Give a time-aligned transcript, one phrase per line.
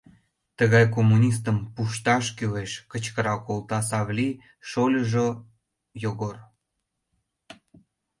[0.57, 4.33] —Тыгай коммунистым пушташ кӱлеш!— кычкырал колта Савлий
[4.69, 5.27] шольыжо
[6.03, 6.37] Йогор.